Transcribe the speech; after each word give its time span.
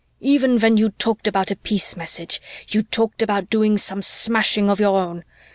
Even 0.23 0.57
when 0.59 0.77
you 0.77 0.89
talked 0.89 1.27
about 1.27 1.51
a 1.51 1.55
peace 1.55 1.95
message, 1.95 2.41
you 2.69 2.81
talked 2.81 3.21
about 3.21 3.51
doing 3.51 3.77
some 3.77 4.01
smashing 4.01 4.67
of 4.67 4.79
your 4.79 4.99
own. 4.99 5.23